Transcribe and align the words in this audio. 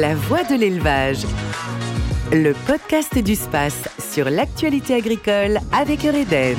La 0.00 0.14
voix 0.14 0.42
de 0.42 0.54
l'élevage. 0.54 1.26
Le 2.32 2.54
podcast 2.66 3.18
du 3.18 3.34
space 3.34 3.90
sur 3.98 4.30
l'actualité 4.30 4.94
agricole 4.94 5.58
avec 5.70 6.06
Eureden. 6.06 6.56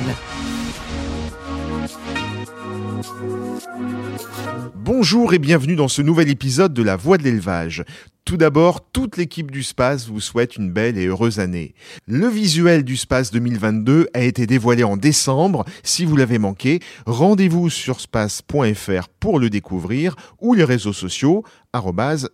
Bonjour 4.76 5.34
et 5.34 5.40
bienvenue 5.40 5.74
dans 5.74 5.88
ce 5.88 6.00
nouvel 6.00 6.28
épisode 6.28 6.74
de 6.74 6.84
La 6.84 6.94
Voix 6.94 7.18
de 7.18 7.24
l'élevage. 7.24 7.82
Tout 8.24 8.36
d'abord, 8.36 8.88
toute 8.92 9.16
l'équipe 9.16 9.50
du 9.50 9.64
Space 9.64 10.06
vous 10.06 10.20
souhaite 10.20 10.56
une 10.56 10.70
belle 10.70 10.96
et 10.96 11.06
heureuse 11.06 11.40
année. 11.40 11.74
Le 12.06 12.28
visuel 12.28 12.84
du 12.84 12.96
Space 12.96 13.32
2022 13.32 14.10
a 14.14 14.22
été 14.22 14.46
dévoilé 14.46 14.84
en 14.84 14.96
décembre. 14.96 15.64
Si 15.82 16.04
vous 16.04 16.16
l'avez 16.16 16.38
manqué, 16.38 16.78
rendez-vous 17.04 17.68
sur 17.68 18.00
space.fr 18.00 19.08
pour 19.18 19.40
le 19.40 19.50
découvrir 19.50 20.14
ou 20.40 20.54
les 20.54 20.64
réseaux 20.64 20.92
sociaux 20.92 21.42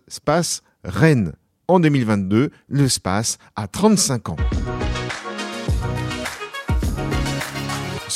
space 0.07 0.61
Rennes. 0.83 1.33
En 1.67 1.79
2022, 1.79 2.51
le 2.67 2.89
Space 2.89 3.37
a 3.55 3.67
35 3.67 4.29
ans. 4.29 4.35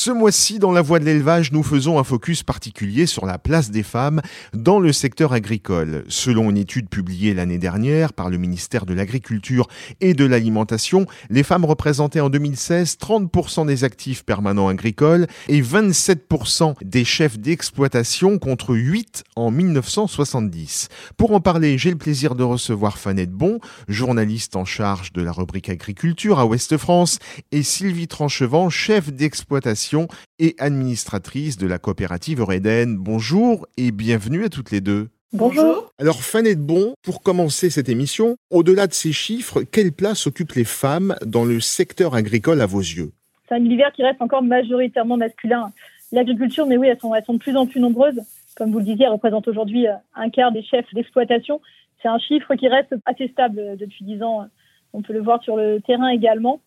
Ce 0.06 0.12
mois-ci, 0.12 0.60
dans 0.60 0.72
la 0.72 0.84
voie 0.84 1.00
de 1.00 1.06
l'élevage, 1.06 1.52
nous 1.52 1.64
faisons 1.64 1.98
un 1.98 2.04
focus 2.04 2.44
particulier 2.44 3.08
sur 3.08 3.26
la 3.26 3.40
place 3.40 3.72
des 3.72 3.82
femmes 3.82 4.22
dans 4.54 4.78
le 4.78 4.94
secteur 4.94 5.34
agricole. 5.34 6.04
Selon 6.10 6.52
une 6.52 6.58
étude 6.58 6.90
publiée 6.90 7.34
l'année 7.34 7.58
dernière 7.58 8.14
par 8.14 8.30
le 8.30 8.38
ministère 8.38 8.86
de 8.86 8.94
l'Agriculture 8.94 9.68
et 10.02 10.14
de 10.14 10.24
l'Alimentation, 10.24 11.08
les 11.32 11.42
femmes 11.42 11.66
représentaient 11.66 12.20
en 12.20 12.30
2016 12.30 12.98
30% 13.02 13.66
des 13.66 13.84
actifs 13.84 14.24
permanents 14.24 14.68
agricoles 14.68 15.26
et 15.48 15.64
27% 15.64 16.76
des 16.84 17.04
chefs 17.04 17.40
d'exploitation 17.40 18.38
contre 18.38 18.76
8 18.76 19.24
en 19.36 19.50
1970. 19.50 20.90
Pour 21.18 21.32
en 21.32 21.40
parler, 21.40 21.80
j'ai 21.80 21.90
le 21.90 21.98
plaisir 21.98 22.36
de 22.36 22.44
recevoir 22.44 23.00
Fanette 23.00 23.32
Bon, 23.32 23.60
journaliste 23.88 24.56
en 24.56 24.66
charge 24.66 25.14
de 25.14 25.24
la 25.24 25.32
rubrique 25.32 25.70
agriculture 25.70 26.38
à 26.38 26.46
Ouest 26.46 26.78
France, 26.78 27.18
et 27.52 27.64
Sylvie 27.64 28.08
Tranchevant, 28.08 28.70
chef 28.70 29.12
d'exploitation 29.12 29.95
et 30.40 30.56
administratrice 30.60 31.58
de 31.58 31.68
la 31.68 31.78
coopérative 31.78 32.40
Eureden. 32.40 32.98
Bonjour 32.98 33.68
et 33.78 33.92
bienvenue 33.92 34.46
à 34.46 34.50
toutes 34.50 34.72
les 34.72 34.82
deux. 34.82 35.10
Bonjour. 35.34 35.92
Alors, 36.00 36.22
Fanette 36.22 36.62
Bon, 36.62 36.94
pour 37.02 37.22
commencer 37.22 37.70
cette 37.70 37.90
émission, 37.90 38.38
au-delà 38.52 38.88
de 38.88 38.94
ces 38.94 39.12
chiffres, 39.12 39.64
quelle 39.64 39.92
place 39.92 40.28
occupent 40.28 40.54
les 40.54 40.64
femmes 40.64 41.16
dans 41.26 41.44
le 41.44 41.60
secteur 41.60 42.16
agricole 42.16 42.62
à 42.62 42.66
vos 42.66 42.80
yeux? 42.80 43.12
C'est 43.48 43.56
un 43.56 43.64
univers 43.64 43.92
qui 43.92 44.04
reste 44.04 44.22
encore 44.22 44.44
majoritairement 44.44 45.18
masculin. 45.18 45.72
L'agriculture, 46.12 46.66
mais 46.68 46.78
oui, 46.78 46.88
elles 46.88 47.00
sont, 47.00 47.14
elles 47.14 47.26
sont 47.26 47.34
de 47.34 47.40
plus 47.40 47.58
en 47.58 47.66
plus 47.66 47.82
nombreuses. 47.82 48.22
Comme 48.56 48.72
vous 48.72 48.80
le 48.80 48.86
disiez, 48.86 49.06
elles 49.06 49.12
représentent 49.12 49.48
aujourd'hui 49.48 49.88
euh, 49.88 49.94
un 50.16 50.30
quart 50.30 50.52
des 50.52 50.64
chefs 50.64 50.94
d'exploitation. 50.94 51.60
C'est 52.02 52.08
un 52.08 52.20
chiffre 52.20 52.56
qui 52.56 52.68
reste 52.68 52.96
assez 53.06 53.28
stable 53.28 53.60
euh, 53.60 53.76
depuis 53.76 54.06
dix 54.06 54.24
ans. 54.24 54.48
On 54.94 55.02
peut 55.02 55.14
le 55.14 55.22
voir 55.22 55.44
sur 55.44 55.58
le 55.58 55.82
terrain 55.82 56.10
également. 56.10 56.62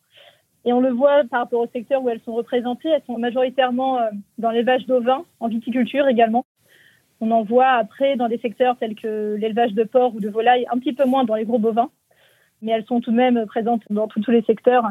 Et 0.69 0.72
on 0.74 0.80
le 0.80 0.91
voit 0.91 1.24
par 1.24 1.41
rapport 1.41 1.61
au 1.61 1.66
secteur 1.69 2.02
où 2.02 2.11
elles 2.11 2.20
sont 2.27 2.34
représentées. 2.34 2.91
Elles 2.91 3.02
sont 3.06 3.16
majoritairement 3.16 4.00
euh, 4.00 4.11
dans 4.36 4.50
l'élevage 4.50 4.84
d'ovins, 4.84 5.24
en 5.41 5.48
viticulture 5.48 6.06
également. 6.08 6.44
On 7.22 7.30
en 7.30 7.42
voit 7.42 7.69
après 7.69 8.16
dans 8.16 8.28
des 8.28 8.36
secteurs 8.36 8.77
tels 8.77 8.94
que 8.94 9.36
l'élevage 9.41 9.72
de 9.72 9.84
porc 9.84 10.14
ou 10.14 10.20
de 10.20 10.28
volaille, 10.28 10.66
un 10.70 10.78
petit 10.78 10.92
peu 10.92 11.06
moins 11.06 11.24
dans 11.24 11.36
les 11.36 11.46
gros 11.46 11.58
bovins. 11.58 11.89
Mais 12.61 12.72
elles 12.72 12.84
sont 12.84 13.00
tout 13.00 13.12
de 13.12 13.16
même 13.16 13.46
présentes 13.46 13.80
dans 13.89 14.08
tous 14.08 14.30
les 14.30 14.42
secteurs. 14.42 14.84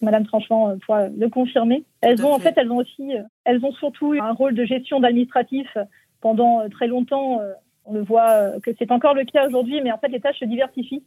Madame 0.00 0.24
Tranchant 0.26 0.68
euh, 0.68 0.76
pourra 0.86 1.08
le 1.08 1.28
confirmer. 1.28 1.82
Elles 2.02 2.24
ont, 2.24 2.32
en 2.32 2.38
fait, 2.38 2.54
elles 2.56 2.70
ont 2.70 2.76
aussi, 2.76 3.16
euh, 3.16 3.22
elles 3.42 3.64
ont 3.64 3.72
surtout 3.72 4.12
un 4.12 4.32
rôle 4.32 4.54
de 4.54 4.64
gestion 4.64 5.00
d'administratif 5.00 5.76
pendant 6.20 6.68
très 6.68 6.86
longtemps. 6.86 7.40
On 7.84 7.94
le 7.94 8.02
voit 8.02 8.60
que 8.62 8.70
c'est 8.78 8.92
encore 8.92 9.14
le 9.14 9.24
cas 9.24 9.48
aujourd'hui, 9.48 9.80
mais 9.80 9.90
en 9.90 9.98
fait, 9.98 10.08
les 10.08 10.20
tâches 10.20 10.38
se 10.38 10.44
diversifient. 10.44 11.02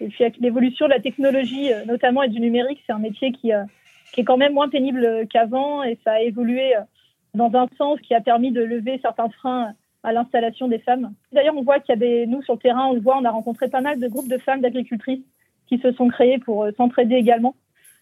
Et 0.00 0.08
puis 0.08 0.24
avec 0.24 0.38
l'évolution 0.38 0.86
de 0.86 0.90
la 0.90 1.00
technologie, 1.00 1.72
euh, 1.72 1.84
notamment 1.84 2.22
et 2.22 2.28
du 2.28 2.40
numérique, 2.40 2.82
c'est 2.86 2.92
un 2.92 2.98
métier 2.98 3.32
qui, 3.32 3.52
euh, 3.52 3.64
qui 4.12 4.20
est 4.20 4.24
quand 4.24 4.36
même 4.36 4.52
moins 4.52 4.68
pénible 4.68 5.26
qu'avant 5.28 5.82
et 5.82 5.98
ça 6.04 6.12
a 6.12 6.20
évolué 6.20 6.76
euh, 6.76 6.80
dans 7.34 7.54
un 7.54 7.66
sens 7.78 8.00
qui 8.00 8.14
a 8.14 8.20
permis 8.20 8.52
de 8.52 8.62
lever 8.62 8.98
certains 9.02 9.28
freins 9.30 9.72
à 10.02 10.12
l'installation 10.12 10.68
des 10.68 10.78
femmes. 10.78 11.12
D'ailleurs, 11.32 11.56
on 11.56 11.62
voit 11.62 11.80
qu'il 11.80 11.94
y 11.94 11.98
a 11.98 12.00
des, 12.00 12.26
nous 12.26 12.42
sur 12.42 12.54
le 12.54 12.60
terrain, 12.60 12.86
on 12.86 12.94
le 12.94 13.00
voit, 13.00 13.18
on 13.18 13.24
a 13.24 13.30
rencontré 13.30 13.68
pas 13.68 13.80
mal 13.80 13.98
de 13.98 14.08
groupes 14.08 14.28
de 14.28 14.38
femmes 14.38 14.60
d'agricultrices 14.60 15.24
qui 15.66 15.78
se 15.78 15.90
sont 15.92 16.08
créés 16.08 16.38
pour 16.38 16.66
s'entraider 16.76 17.16
également 17.16 17.56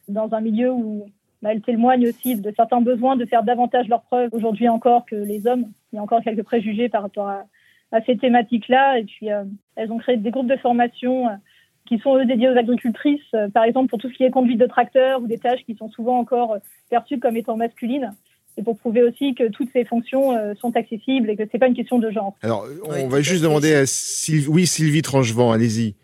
dans 0.08 0.34
un 0.34 0.40
milieu 0.42 0.70
où 0.70 1.06
bah, 1.40 1.52
elles 1.52 1.62
témoignent 1.62 2.06
aussi 2.08 2.36
de 2.36 2.52
certains 2.54 2.82
besoins 2.82 3.16
de 3.16 3.24
faire 3.24 3.42
davantage 3.42 3.88
leurs 3.88 4.02
preuves 4.02 4.28
aujourd'hui 4.32 4.68
encore 4.68 5.06
que 5.06 5.16
les 5.16 5.46
hommes. 5.46 5.70
Il 5.92 5.96
y 5.96 5.98
a 5.98 6.02
encore 6.02 6.22
quelques 6.22 6.42
préjugés 6.42 6.90
par 6.90 7.02
rapport 7.02 7.28
à 7.28 8.00
ces 8.04 8.18
thématiques-là. 8.18 8.98
Et 8.98 9.04
puis, 9.04 9.28
elles 9.76 9.90
ont 9.90 9.98
créé 9.98 10.18
des 10.18 10.30
groupes 10.30 10.46
de 10.46 10.56
formation 10.56 11.28
qui 11.86 11.98
sont 11.98 12.16
eux 12.16 12.24
dédiés 12.24 12.48
aux 12.48 12.56
agricultrices, 12.56 13.20
euh, 13.34 13.48
par 13.48 13.64
exemple 13.64 13.88
pour 13.88 13.98
tout 13.98 14.10
ce 14.10 14.14
qui 14.14 14.24
est 14.24 14.30
conduite 14.30 14.58
de 14.58 14.66
tracteur 14.66 15.20
ou 15.20 15.26
des 15.26 15.38
tâches 15.38 15.64
qui 15.66 15.74
sont 15.76 15.90
souvent 15.90 16.18
encore 16.18 16.52
euh, 16.52 16.58
perçues 16.90 17.18
comme 17.18 17.36
étant 17.36 17.56
masculines. 17.56 18.12
Et 18.56 18.62
pour 18.62 18.78
prouver 18.78 19.02
aussi 19.02 19.34
que 19.34 19.48
toutes 19.48 19.70
ces 19.72 19.84
fonctions 19.84 20.36
euh, 20.36 20.54
sont 20.60 20.76
accessibles 20.76 21.28
et 21.28 21.36
que 21.36 21.42
c'est 21.50 21.58
pas 21.58 21.66
une 21.66 21.74
question 21.74 21.98
de 21.98 22.10
genre. 22.10 22.36
Alors, 22.42 22.66
on 22.84 23.08
va 23.08 23.20
juste 23.20 23.42
demander 23.42 23.74
à 23.74 23.84
Sylvie, 23.84 24.46
oui, 24.48 24.66
Sylvie 24.66 25.02
Trangevent, 25.02 25.50
allez-y. 25.50 25.94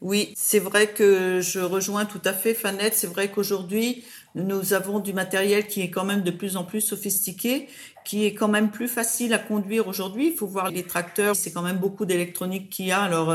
Oui, 0.00 0.32
c'est 0.34 0.58
vrai 0.58 0.88
que 0.88 1.40
je 1.40 1.60
rejoins 1.60 2.04
tout 2.04 2.20
à 2.24 2.32
fait 2.32 2.54
Fanette. 2.54 2.94
C'est 2.94 3.06
vrai 3.06 3.28
qu'aujourd'hui, 3.28 4.02
nous 4.34 4.72
avons 4.72 4.98
du 4.98 5.12
matériel 5.12 5.66
qui 5.66 5.82
est 5.82 5.90
quand 5.90 6.04
même 6.04 6.22
de 6.22 6.30
plus 6.30 6.56
en 6.56 6.64
plus 6.64 6.80
sophistiqué, 6.80 7.68
qui 8.04 8.24
est 8.24 8.34
quand 8.34 8.48
même 8.48 8.70
plus 8.70 8.88
facile 8.88 9.34
à 9.34 9.38
conduire 9.38 9.88
aujourd'hui. 9.88 10.28
Il 10.28 10.36
faut 10.36 10.46
voir 10.46 10.70
les 10.70 10.82
tracteurs, 10.82 11.36
c'est 11.36 11.52
quand 11.52 11.62
même 11.62 11.78
beaucoup 11.78 12.04
d'électronique 12.04 12.70
qu'il 12.70 12.86
y 12.86 12.92
a. 12.92 13.02
Alors, 13.02 13.34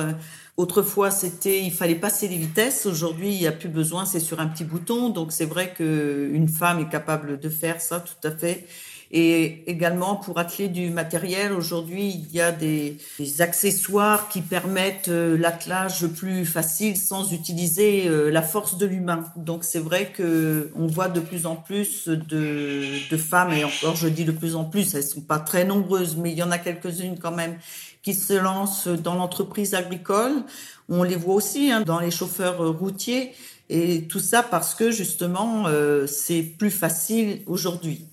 Autrefois, 0.57 1.11
c'était, 1.11 1.61
il 1.61 1.71
fallait 1.71 1.93
passer 1.93 2.27
les 2.27 2.37
vitesses. 2.37 2.87
Aujourd'hui, 2.87 3.31
il 3.31 3.39
n'y 3.39 3.45
a 3.45 3.51
plus 3.51 3.69
besoin, 3.69 4.05
c'est 4.05 4.19
sur 4.19 4.39
un 4.39 4.47
petit 4.47 4.63
bouton. 4.63 5.09
Donc, 5.09 5.31
c'est 5.31 5.45
vrai 5.45 5.71
qu'une 5.71 6.47
femme 6.47 6.79
est 6.79 6.89
capable 6.89 7.39
de 7.39 7.47
faire 7.47 7.79
ça, 7.79 7.99
tout 7.99 8.27
à 8.27 8.31
fait. 8.31 8.65
Et 9.11 9.63
également, 9.69 10.17
pour 10.17 10.37
atteler 10.37 10.67
du 10.67 10.89
matériel, 10.89 11.53
aujourd'hui, 11.53 12.09
il 12.09 12.35
y 12.35 12.41
a 12.41 12.51
des, 12.51 12.97
des 13.17 13.41
accessoires 13.41 14.27
qui 14.27 14.41
permettent 14.41 15.07
euh, 15.07 15.37
l'attelage 15.37 16.07
plus 16.07 16.45
facile 16.45 16.97
sans 16.97 17.31
utiliser 17.31 18.07
euh, 18.07 18.29
la 18.29 18.41
force 18.41 18.77
de 18.77 18.85
l'humain. 18.85 19.23
Donc, 19.37 19.63
c'est 19.63 19.79
vrai 19.79 20.11
que 20.13 20.71
on 20.75 20.87
voit 20.87 21.07
de 21.07 21.21
plus 21.21 21.45
en 21.45 21.55
plus 21.55 22.09
de, 22.09 23.09
de 23.09 23.17
femmes, 23.17 23.53
et 23.53 23.63
encore, 23.63 23.95
je 23.95 24.09
dis 24.09 24.25
de 24.25 24.33
plus 24.33 24.55
en 24.55 24.65
plus, 24.65 24.93
elles 24.93 25.03
sont 25.03 25.21
pas 25.21 25.39
très 25.39 25.63
nombreuses, 25.63 26.17
mais 26.17 26.31
il 26.31 26.37
y 26.37 26.43
en 26.43 26.51
a 26.51 26.57
quelques-unes 26.57 27.17
quand 27.17 27.31
même, 27.31 27.57
qui 28.03 28.13
se 28.13 28.33
lancent 28.33 28.87
dans 28.87 29.15
l'entreprise 29.15 29.73
agricole. 29.73 30.43
On 30.89 31.03
les 31.03 31.15
voit 31.15 31.35
aussi 31.35 31.71
hein, 31.71 31.81
dans 31.81 31.99
les 31.99 32.11
chauffeurs 32.11 32.77
routiers 32.77 33.33
et 33.69 34.03
tout 34.07 34.19
ça 34.19 34.43
parce 34.43 34.75
que 34.75 34.91
justement 34.91 35.67
euh, 35.67 36.07
c'est 36.07 36.41
plus 36.41 36.71
facile 36.71 37.41
aujourd'hui. 37.47 38.05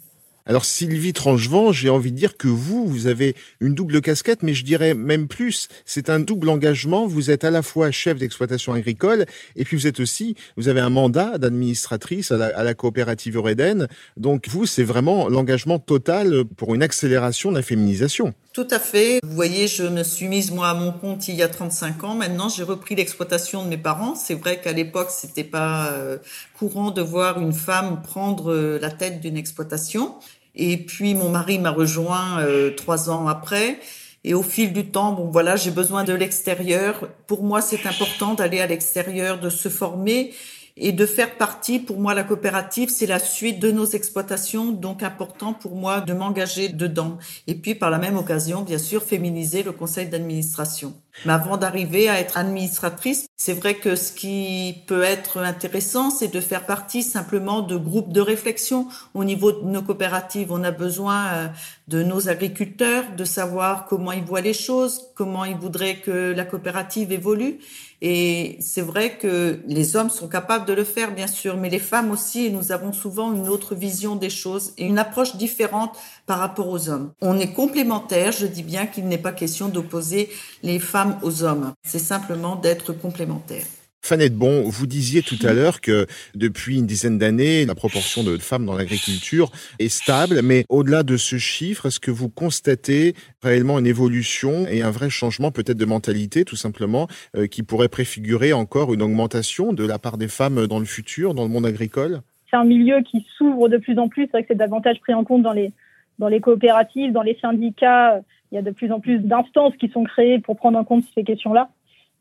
Alors 0.46 0.66
Sylvie 0.66 1.14
Tranchevent, 1.14 1.72
j'ai 1.72 1.88
envie 1.88 2.12
de 2.12 2.18
dire 2.18 2.36
que 2.36 2.48
vous, 2.48 2.86
vous 2.86 3.06
avez 3.06 3.34
une 3.60 3.74
double 3.74 4.02
casquette, 4.02 4.42
mais 4.42 4.52
je 4.52 4.62
dirais 4.62 4.92
même 4.92 5.26
plus, 5.26 5.68
c'est 5.86 6.10
un 6.10 6.20
double 6.20 6.50
engagement. 6.50 7.06
Vous 7.06 7.30
êtes 7.30 7.44
à 7.44 7.50
la 7.50 7.62
fois 7.62 7.90
chef 7.90 8.18
d'exploitation 8.18 8.74
agricole, 8.74 9.24
et 9.56 9.64
puis 9.64 9.78
vous 9.78 9.86
êtes 9.86 10.00
aussi, 10.00 10.36
vous 10.58 10.68
avez 10.68 10.80
un 10.80 10.90
mandat 10.90 11.38
d'administratrice 11.38 12.30
à, 12.30 12.62
la, 12.62 12.74
coopérative 12.74 13.36
Eureden. 13.36 13.88
Donc 14.18 14.48
vous, 14.48 14.66
c'est 14.66 14.84
vraiment 14.84 15.30
l'engagement 15.30 15.78
total 15.78 16.44
pour 16.56 16.74
une 16.74 16.82
accélération 16.82 17.50
de 17.50 17.56
la 17.56 17.62
féminisation. 17.62 18.34
Tout 18.54 18.68
à 18.70 18.78
fait. 18.78 19.18
Vous 19.24 19.34
voyez, 19.34 19.66
je 19.66 19.82
me 19.82 20.04
suis 20.04 20.28
mise 20.28 20.52
moi 20.52 20.68
à 20.68 20.74
mon 20.74 20.92
compte 20.92 21.26
il 21.26 21.34
y 21.34 21.42
a 21.42 21.48
35 21.48 22.04
ans. 22.04 22.14
Maintenant, 22.14 22.48
j'ai 22.48 22.62
repris 22.62 22.94
l'exploitation 22.94 23.64
de 23.64 23.68
mes 23.68 23.76
parents. 23.76 24.14
C'est 24.14 24.34
vrai 24.36 24.60
qu'à 24.60 24.70
l'époque, 24.70 25.08
c'était 25.10 25.42
pas 25.42 25.88
euh, 25.88 26.18
courant 26.56 26.92
de 26.92 27.02
voir 27.02 27.40
une 27.40 27.52
femme 27.52 28.00
prendre 28.00 28.52
euh, 28.52 28.78
la 28.80 28.92
tête 28.92 29.20
d'une 29.20 29.36
exploitation. 29.36 30.14
Et 30.54 30.76
puis 30.76 31.16
mon 31.16 31.30
mari 31.30 31.58
m'a 31.58 31.70
rejoint 31.70 32.38
euh, 32.42 32.70
trois 32.70 33.10
ans 33.10 33.26
après. 33.26 33.80
Et 34.22 34.34
au 34.34 34.42
fil 34.44 34.72
du 34.72 34.86
temps, 34.86 35.14
bon 35.14 35.32
voilà, 35.32 35.56
j'ai 35.56 35.72
besoin 35.72 36.04
de 36.04 36.12
l'extérieur. 36.12 37.08
Pour 37.26 37.42
moi, 37.42 37.60
c'est 37.60 37.84
important 37.86 38.34
d'aller 38.34 38.60
à 38.60 38.68
l'extérieur, 38.68 39.40
de 39.40 39.50
se 39.50 39.68
former 39.68 40.32
et 40.76 40.92
de 40.92 41.06
faire 41.06 41.36
partie. 41.36 41.78
Pour 41.78 41.98
moi, 42.00 42.14
la 42.14 42.24
coopérative, 42.24 42.88
c'est 42.90 43.06
la 43.06 43.18
suite 43.18 43.60
de 43.60 43.70
nos 43.70 43.86
exploitations, 43.86 44.72
donc 44.72 45.02
important 45.02 45.52
pour 45.54 45.76
moi 45.76 46.00
de 46.00 46.12
m'engager 46.12 46.68
dedans. 46.68 47.18
Et 47.46 47.54
puis, 47.54 47.74
par 47.74 47.90
la 47.90 47.98
même 47.98 48.16
occasion, 48.16 48.62
bien 48.62 48.78
sûr, 48.78 49.02
féminiser 49.02 49.62
le 49.62 49.72
conseil 49.72 50.08
d'administration. 50.08 50.94
Mais 51.24 51.32
avant 51.32 51.56
d'arriver 51.56 52.08
à 52.08 52.18
être 52.20 52.36
administratrice, 52.36 53.26
c'est 53.36 53.52
vrai 53.52 53.74
que 53.74 53.96
ce 53.96 54.12
qui 54.12 54.82
peut 54.86 55.02
être 55.02 55.38
intéressant, 55.38 56.10
c'est 56.10 56.28
de 56.28 56.40
faire 56.40 56.66
partie 56.66 57.02
simplement 57.02 57.62
de 57.62 57.76
groupes 57.76 58.12
de 58.12 58.20
réflexion 58.20 58.88
au 59.14 59.24
niveau 59.24 59.52
de 59.52 59.64
nos 59.64 59.82
coopératives. 59.82 60.50
On 60.50 60.64
a 60.64 60.70
besoin 60.70 61.26
euh, 61.26 61.48
de 61.88 62.02
nos 62.02 62.28
agriculteurs, 62.28 63.04
de 63.16 63.24
savoir 63.24 63.86
comment 63.86 64.12
ils 64.12 64.24
voient 64.24 64.40
les 64.40 64.54
choses, 64.54 65.02
comment 65.14 65.44
ils 65.44 65.56
voudraient 65.56 65.96
que 65.96 66.32
la 66.32 66.44
coopérative 66.44 67.12
évolue. 67.12 67.58
Et 68.06 68.58
c'est 68.60 68.82
vrai 68.82 69.16
que 69.16 69.60
les 69.66 69.96
hommes 69.96 70.10
sont 70.10 70.28
capables 70.28 70.66
de 70.66 70.72
le 70.72 70.84
faire, 70.84 71.14
bien 71.14 71.26
sûr, 71.26 71.56
mais 71.56 71.70
les 71.70 71.78
femmes 71.78 72.10
aussi, 72.10 72.50
nous 72.50 72.72
avons 72.72 72.92
souvent 72.92 73.32
une 73.32 73.48
autre 73.48 73.74
vision 73.74 74.16
des 74.16 74.30
choses 74.30 74.72
et 74.76 74.84
une 74.84 74.98
approche 74.98 75.36
différente 75.36 75.96
par 76.26 76.38
rapport 76.38 76.68
aux 76.68 76.88
hommes. 76.90 77.12
On 77.22 77.38
est 77.38 77.52
complémentaires, 77.52 78.32
je 78.32 78.46
dis 78.46 78.62
bien 78.62 78.86
qu'il 78.86 79.06
n'est 79.08 79.18
pas 79.18 79.32
question 79.32 79.68
d'opposer 79.68 80.28
les 80.62 80.78
femmes 80.78 81.03
aux 81.22 81.42
hommes, 81.42 81.72
c'est 81.82 81.98
simplement 81.98 82.56
d'être 82.56 82.92
complémentaires. 82.92 83.66
Fanette 84.04 84.34
Bon, 84.34 84.64
vous 84.68 84.86
disiez 84.86 85.22
tout 85.22 85.38
à 85.46 85.54
l'heure 85.54 85.80
que 85.80 86.06
depuis 86.34 86.76
une 86.76 86.84
dizaine 86.84 87.16
d'années, 87.16 87.64
la 87.64 87.74
proportion 87.74 88.22
de 88.22 88.36
femmes 88.36 88.66
dans 88.66 88.76
l'agriculture 88.76 89.50
est 89.78 89.88
stable, 89.88 90.42
mais 90.42 90.66
au-delà 90.68 91.02
de 91.02 91.16
ce 91.16 91.38
chiffre, 91.38 91.86
est-ce 91.86 92.00
que 92.00 92.10
vous 92.10 92.28
constatez 92.28 93.14
réellement 93.42 93.78
une 93.78 93.86
évolution 93.86 94.66
et 94.66 94.82
un 94.82 94.90
vrai 94.90 95.08
changement 95.08 95.50
peut-être 95.50 95.78
de 95.78 95.86
mentalité, 95.86 96.44
tout 96.44 96.54
simplement, 96.54 97.08
euh, 97.34 97.46
qui 97.46 97.62
pourrait 97.62 97.88
préfigurer 97.88 98.52
encore 98.52 98.92
une 98.92 99.00
augmentation 99.00 99.72
de 99.72 99.86
la 99.86 99.98
part 99.98 100.18
des 100.18 100.28
femmes 100.28 100.66
dans 100.66 100.80
le 100.80 100.84
futur, 100.84 101.32
dans 101.32 101.44
le 101.44 101.50
monde 101.50 101.64
agricole? 101.64 102.20
C'est 102.50 102.56
un 102.56 102.64
milieu 102.64 103.00
qui 103.10 103.26
s'ouvre 103.38 103.70
de 103.70 103.78
plus 103.78 103.98
en 103.98 104.08
plus, 104.08 104.24
c'est 104.24 104.32
vrai 104.32 104.42
que 104.42 104.48
c'est 104.48 104.54
davantage 104.54 105.00
pris 105.00 105.14
en 105.14 105.24
compte 105.24 105.42
dans 105.42 105.54
les, 105.54 105.72
dans 106.18 106.28
les 106.28 106.40
coopératives, 106.40 107.12
dans 107.12 107.22
les 107.22 107.38
syndicats, 107.40 108.20
il 108.54 108.58
y 108.58 108.60
a 108.60 108.62
de 108.62 108.70
plus 108.70 108.92
en 108.92 109.00
plus 109.00 109.18
d'instances 109.18 109.74
qui 109.76 109.88
sont 109.88 110.04
créées 110.04 110.38
pour 110.38 110.54
prendre 110.54 110.78
en 110.78 110.84
compte 110.84 111.02
ces 111.12 111.24
questions-là. 111.24 111.70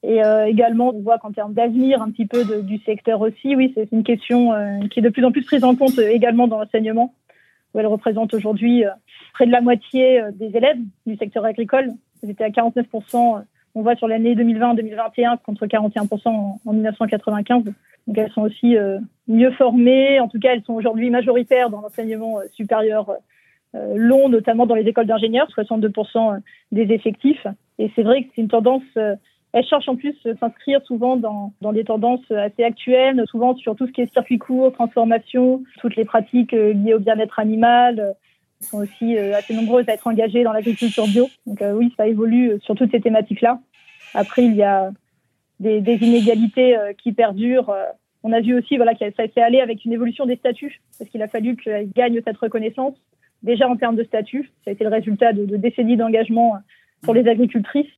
Et 0.01 0.23
euh, 0.23 0.47
également, 0.47 0.89
on 0.89 0.99
voit 0.99 1.19
qu'en 1.19 1.31
termes 1.31 1.53
d'avenir 1.53 2.01
un 2.01 2.09
petit 2.09 2.25
peu 2.25 2.43
du 2.63 2.79
secteur 2.79 3.21
aussi, 3.21 3.55
oui, 3.55 3.71
c'est 3.75 3.91
une 3.91 4.03
question 4.03 4.51
euh, 4.51 4.79
qui 4.89 4.99
est 4.99 5.03
de 5.03 5.09
plus 5.09 5.23
en 5.23 5.31
plus 5.31 5.43
prise 5.43 5.63
en 5.63 5.75
compte 5.75 5.99
euh, 5.99 6.09
également 6.09 6.47
dans 6.47 6.57
l'enseignement, 6.57 7.13
où 7.73 7.79
elle 7.79 7.85
représente 7.85 8.33
aujourd'hui 8.33 8.83
près 9.35 9.45
de 9.45 9.51
la 9.51 9.61
moitié 9.61 10.21
des 10.33 10.57
élèves 10.57 10.79
du 11.05 11.15
secteur 11.17 11.45
agricole. 11.45 11.91
C'était 12.19 12.45
à 12.45 12.49
49%, 12.49 13.43
on 13.75 13.81
voit 13.83 13.95
sur 13.95 14.07
l'année 14.07 14.33
2020-2021 14.33 15.37
contre 15.45 15.67
41% 15.67 16.29
en, 16.29 16.59
en, 16.65 16.73
1995. 16.73 17.63
Donc 17.63 18.17
elles 18.17 18.31
sont 18.31 18.41
aussi 18.41 18.75
mieux 19.27 19.51
formées, 19.51 20.19
en 20.19 20.27
tout 20.27 20.39
cas 20.39 20.53
elles 20.53 20.63
sont 20.63 20.73
aujourd'hui 20.73 21.11
majoritaires 21.11 21.69
dans 21.69 21.81
l'enseignement 21.81 22.39
supérieur 22.51 23.17
long, 23.73 24.29
notamment 24.29 24.65
dans 24.65 24.75
les 24.75 24.87
écoles 24.87 25.07
d'ingénieurs, 25.07 25.47
62% 25.49 26.39
des 26.71 26.93
effectifs. 26.93 27.47
Et 27.79 27.91
c'est 27.95 28.03
vrai 28.03 28.23
que 28.23 28.29
c'est 28.35 28.41
une 28.41 28.47
tendance 28.47 28.83
elle 29.53 29.65
cherche 29.65 29.87
en 29.87 29.95
plus 29.95 30.15
s'inscrire 30.39 30.81
souvent 30.83 31.15
dans, 31.15 31.53
dans 31.61 31.73
des 31.73 31.83
tendances 31.83 32.29
assez 32.31 32.63
actuelles, 32.63 33.23
souvent 33.27 33.55
sur 33.55 33.75
tout 33.75 33.85
ce 33.85 33.91
qui 33.91 34.01
est 34.01 34.11
circuit 34.11 34.39
court, 34.39 34.73
transformation, 34.73 35.63
toutes 35.79 35.95
les 35.95 36.05
pratiques 36.05 36.55
euh, 36.55 36.73
liées 36.73 36.95
au 36.95 36.99
bien-être 36.99 37.39
animal. 37.39 37.99
Elles 37.99 38.05
euh, 38.05 38.65
sont 38.65 38.77
aussi 38.79 39.15
euh, 39.15 39.37
assez 39.37 39.53
nombreuses 39.53 39.87
à 39.87 39.93
être 39.93 40.07
engagées 40.07 40.43
dans 40.43 40.53
l'agriculture 40.53 41.05
bio. 41.05 41.29
Donc 41.45 41.63
oui, 41.75 41.93
ça 41.97 42.07
évolue 42.07 42.59
sur 42.63 42.73
toutes 42.73 42.89
ces 42.89 42.99
thématiques-là. 42.99 43.59
Après, 44.15 44.43
il 44.43 44.55
y 44.55 44.63
a 44.63 44.91
des, 45.59 45.81
des 45.81 45.97
inégalités 45.97 46.75
qui 46.97 47.13
perdurent. 47.13 47.73
On 48.23 48.31
a 48.31 48.41
vu 48.41 48.57
aussi 48.57 48.77
voilà, 48.77 48.95
que 48.95 49.05
ça 49.11 49.27
s'est 49.27 49.41
allé 49.41 49.59
avec 49.61 49.85
une 49.85 49.93
évolution 49.93 50.25
des 50.25 50.35
statuts, 50.37 50.81
parce 50.97 51.09
qu'il 51.11 51.21
a 51.21 51.27
fallu 51.27 51.55
qu'elles 51.57 51.91
gagnent 51.91 52.21
cette 52.25 52.37
reconnaissance. 52.37 52.95
Déjà 53.43 53.67
en 53.67 53.75
termes 53.75 53.97
de 53.97 54.03
statut, 54.03 54.49
ça 54.63 54.71
a 54.71 54.73
été 54.73 54.83
le 54.83 54.89
résultat 54.89 55.33
de, 55.33 55.45
décennies 55.57 55.97
d'engagement 55.97 56.55
pour 57.01 57.13
les 57.13 57.27
agricultrices. 57.27 57.91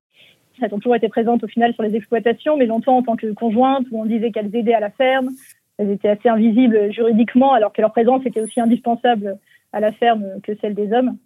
Elles 0.62 0.74
ont 0.74 0.80
toujours 0.80 0.96
été 0.96 1.08
présentes 1.08 1.44
au 1.44 1.48
final 1.48 1.74
sur 1.74 1.84
les 1.84 1.96
exploitations, 1.96 2.58
mais 2.58 2.66
longtemps 2.66 2.98
en 2.98 3.04
tant 3.04 3.16
que 3.16 3.32
conjointes, 3.34 3.86
où 3.92 4.02
on 4.02 4.06
disait 4.06 4.32
qu'elles 4.32 4.56
aidaient 4.56 4.74
à 4.74 4.80
la 4.80 4.90
ferme. 4.90 5.30
Elles 5.78 5.92
étaient 5.92 6.10
assez 6.10 6.30
invisibles 6.30 6.92
juridiquement, 6.92 7.54
alors 7.54 7.74
que 7.74 7.82
leur 7.82 7.92
présence 7.92 8.26
était 8.26 8.42
aussi 8.42 8.60
indispensable 8.60 9.38
à 9.72 9.80
la 9.80 9.92
ferme 9.92 10.26
que 10.42 10.56
celle 10.62 10.74
des 10.74 10.92
hommes. 10.94 11.18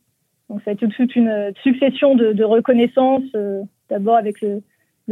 Donc 0.50 0.62
ça 0.63 0.72
a 0.72 0.74
été 0.74 0.88
toute 0.88 1.15
une 1.15 1.54
succession 1.62 2.15
de, 2.15 2.44
reconnaissances, 2.44 3.24
euh, 3.36 3.62
d'abord 3.89 4.15
avec 4.15 4.42
le, 4.42 4.62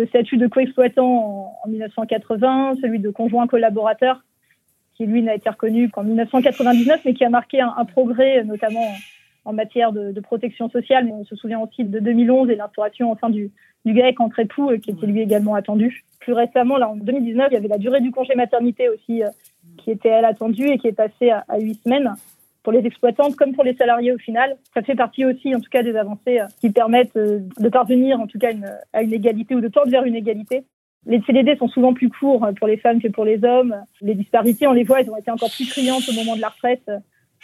statut 0.07 0.38
de 0.38 0.48
coexploitant 0.48 1.53
en 1.63 1.69
1980, 1.69 2.75
celui 2.81 3.00
de 3.00 3.10
conjoint 3.10 3.48
collaborateur, 3.48 4.24
qui 4.98 5.06
lui 5.06 5.22
n'a 5.22 5.36
été 5.36 5.50
reconnu 5.50 5.90
qu'en 5.90 6.04
1999, 6.04 7.02
mais 7.06 7.14
qui 7.14 7.24
a 7.24 7.30
marqué 7.30 7.62
un, 7.62 7.74
un 7.78 7.86
progrès, 7.86 8.44
notamment 8.44 8.92
en 9.46 9.54
matière 9.54 9.94
de, 9.94 10.12
de, 10.12 10.20
protection 10.20 10.70
sociale. 10.70 11.06
Mais 11.06 11.12
on 11.12 11.24
se 11.24 11.36
souvient 11.36 11.60
aussi 11.60 11.84
de 11.84 12.00
2011 12.00 12.50
et 12.50 12.56
l'instauration 12.56 13.12
enfin 13.12 13.30
du, 13.30 13.52
du 13.86 13.94
GAEC 13.94 14.20
entre 14.20 14.40
époux, 14.40 14.72
euh, 14.72 14.78
qui 14.78 14.90
était 14.90 15.06
lui 15.06 15.22
également 15.22 15.54
attendu. 15.54 16.04
Plus 16.20 16.34
récemment, 16.34 16.78
là, 16.78 16.90
en 16.90 16.96
2019, 16.96 17.48
il 17.52 17.54
y 17.54 17.58
avait 17.58 17.68
la 17.68 17.78
durée 17.78 18.02
du 18.02 18.12
congé 18.12 18.34
maternité 18.36 18.90
aussi, 18.90 19.24
euh, 19.24 19.30
qui 19.78 19.92
était 19.92 20.10
elle 20.10 20.26
attendue 20.26 20.68
et 20.68 20.80
qui 20.80 20.88
est 20.88 20.94
passée 20.94 21.30
à, 21.30 21.46
à 21.48 21.60
8 21.60 21.84
semaines 21.84 22.14
pour 22.64 22.74
les 22.74 22.86
exploitantes 22.86 23.36
comme 23.36 23.54
pour 23.54 23.64
les 23.64 23.76
salariés 23.76 24.12
au 24.12 24.18
final. 24.18 24.58
Ça 24.74 24.82
fait 24.82 24.96
partie 24.96 25.24
aussi, 25.24 25.56
en 25.56 25.60
tout 25.60 25.70
cas, 25.70 25.84
des 25.84 25.96
avancées 25.96 26.40
euh, 26.40 26.48
qui 26.60 26.72
permettent 26.72 27.16
de 27.16 27.70
parvenir, 27.70 28.20
en 28.20 28.26
tout 28.26 28.40
cas, 28.40 28.52
une, 28.52 28.70
à 28.94 29.04
une 29.04 29.14
égalité 29.14 29.54
ou 29.54 29.62
de 29.62 29.68
tendre 29.68 29.92
vers 29.92 30.04
une 30.04 30.16
égalité. 30.16 30.64
Les 31.07 31.21
CDD 31.25 31.56
sont 31.57 31.69
souvent 31.69 31.94
plus 31.94 32.09
courts 32.09 32.48
pour 32.57 32.68
les 32.68 32.77
femmes 32.77 33.01
que 33.01 33.07
pour 33.07 33.25
les 33.25 33.44
hommes. 33.44 33.75
Les 34.01 34.13
disparités, 34.13 34.68
on 34.68 34.74
les 34.74 34.83
voit, 34.83 35.01
elles 35.01 35.09
ont 35.09 35.18
été 35.18 35.31
encore 35.31 35.51
plus 35.51 35.68
criantes 35.68 36.04
au 36.09 36.13
moment 36.13 36.36
de 36.36 36.42
la 36.42 36.50
retraite 36.50 36.89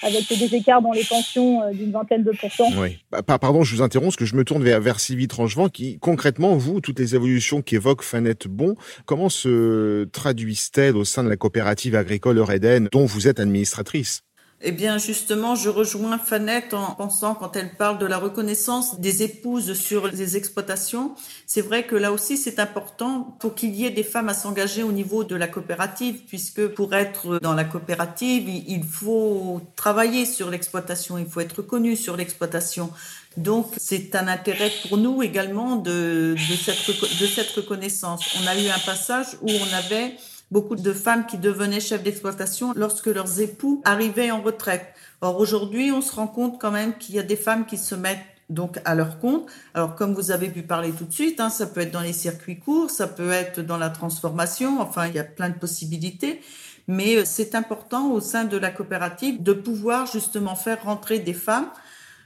avec 0.01 0.27
des 0.27 0.55
écarts 0.55 0.81
dans 0.81 0.91
les 0.91 1.03
pensions 1.03 1.61
euh, 1.61 1.71
d'une 1.71 1.91
vingtaine 1.91 2.23
de 2.23 2.31
pourcents. 2.31 2.69
Oui. 2.77 2.97
Bah, 3.11 3.21
pardon, 3.21 3.63
je 3.63 3.75
vous 3.75 3.81
interromps, 3.81 4.09
parce 4.09 4.15
que 4.17 4.25
je 4.25 4.35
me 4.35 4.43
tourne 4.43 4.63
vers, 4.63 4.99
Sylvie 4.99 5.27
Tranchevant, 5.27 5.69
qui, 5.69 5.99
concrètement, 5.99 6.55
vous, 6.55 6.81
toutes 6.81 6.99
les 6.99 7.15
évolutions 7.15 7.61
qu'évoque 7.61 8.01
Fanette 8.01 8.47
Bon, 8.47 8.75
comment 9.05 9.29
se 9.29 10.05
traduisent-elles 10.05 10.95
au 10.95 11.05
sein 11.05 11.23
de 11.23 11.29
la 11.29 11.37
coopérative 11.37 11.95
agricole 11.95 12.37
Eureden, 12.37 12.89
dont 12.91 13.05
vous 13.05 13.27
êtes 13.27 13.39
administratrice? 13.39 14.23
Eh 14.65 14.71
bien, 14.71 14.97
justement, 14.97 15.55
je 15.55 15.67
rejoins 15.67 16.17
Fanette 16.17 16.73
en 16.73 16.95
pensant, 16.95 17.35
quand 17.35 17.55
elle 17.57 17.75
parle 17.75 17.97
de 17.97 18.05
la 18.05 18.17
reconnaissance 18.17 18.99
des 19.01 19.21
épouses 19.21 19.73
sur 19.73 20.07
les 20.07 20.37
exploitations, 20.37 21.15
c'est 21.45 21.61
vrai 21.61 21.85
que 21.85 21.97
là 21.97 22.13
aussi, 22.13 22.37
c'est 22.37 22.59
important 22.59 23.35
pour 23.39 23.55
qu'il 23.55 23.75
y 23.75 23.85
ait 23.85 23.91
des 23.91 24.03
femmes 24.03 24.29
à 24.29 24.33
s'engager 24.33 24.81
au 24.81 24.93
niveau 24.93 25.25
de 25.25 25.35
la 25.35 25.47
coopérative, 25.47 26.21
puisque 26.27 26.65
pour 26.67 26.93
être 26.93 27.39
dans 27.39 27.53
la 27.53 27.65
coopérative, 27.65 28.47
il 28.47 28.83
faut 28.85 29.61
travailler 29.75 30.25
sur 30.25 30.49
l'exploitation, 30.49 31.17
il 31.17 31.25
faut 31.25 31.41
être 31.41 31.61
connu 31.61 31.97
sur 31.97 32.15
l'exploitation. 32.15 32.89
Donc, 33.35 33.67
c'est 33.77 34.15
un 34.15 34.29
intérêt 34.29 34.71
pour 34.87 34.97
nous 34.97 35.23
également 35.23 35.75
de, 35.75 36.35
de, 36.37 36.55
cette, 36.55 36.87
de 37.19 37.25
cette 37.25 37.49
reconnaissance. 37.49 38.23
On 38.41 38.47
a 38.47 38.55
eu 38.55 38.69
un 38.69 38.79
passage 38.85 39.37
où 39.41 39.49
on 39.49 39.75
avait 39.75 40.15
beaucoup 40.53 40.75
de 40.75 40.93
femmes 40.93 41.25
qui 41.25 41.39
devenaient 41.39 41.79
chefs 41.79 42.03
d'exploitation 42.03 42.73
lorsque 42.75 43.07
leurs 43.07 43.41
époux 43.41 43.81
arrivaient 43.85 44.29
en 44.29 44.41
retraite. 44.41 44.85
Or 45.21 45.39
aujourd'hui, 45.39 45.91
on 45.91 46.01
se 46.01 46.13
rend 46.13 46.27
compte 46.27 46.61
quand 46.61 46.69
même 46.69 46.95
qu'il 46.97 47.15
y 47.15 47.19
a 47.19 47.23
des 47.23 47.35
femmes 47.35 47.65
qui 47.65 47.77
se 47.77 47.95
mettent 47.95 48.23
donc 48.51 48.79
à 48.85 48.93
leur 48.93 49.19
compte. 49.19 49.47
Alors 49.73 49.95
comme 49.95 50.13
vous 50.13 50.29
avez 50.29 50.49
pu 50.49 50.61
parler 50.61 50.91
tout 50.91 51.05
de 51.05 51.11
suite, 51.11 51.39
hein, 51.39 51.49
ça 51.49 51.65
peut 51.65 51.81
être 51.81 51.91
dans 51.91 52.01
les 52.01 52.13
circuits 52.13 52.59
courts, 52.59 52.91
ça 52.91 53.07
peut 53.07 53.31
être 53.31 53.61
dans 53.61 53.77
la 53.77 53.89
transformation, 53.89 54.79
enfin 54.79 55.07
il 55.07 55.15
y 55.15 55.19
a 55.19 55.23
plein 55.23 55.49
de 55.49 55.57
possibilités. 55.57 56.39
Mais 56.87 57.15
euh, 57.15 57.23
c'est 57.25 57.55
important 57.55 58.11
au 58.11 58.19
sein 58.19 58.43
de 58.43 58.57
la 58.57 58.69
coopérative 58.69 59.41
de 59.41 59.53
pouvoir 59.53 60.05
justement 60.05 60.55
faire 60.55 60.83
rentrer 60.83 61.17
des 61.17 61.33
femmes 61.33 61.69